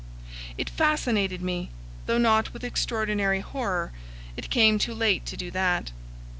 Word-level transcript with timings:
It 0.57 0.67
fascinated 0.71 1.43
me, 1.43 1.69
though 2.07 2.17
not 2.17 2.53
with 2.53 2.63
extraordinary 2.63 3.41
horror; 3.41 3.91
it 4.35 4.49
came 4.49 4.79
too 4.79 4.95
late 4.95 5.27
to 5.27 5.37
do 5.37 5.51
that. 5.51 5.91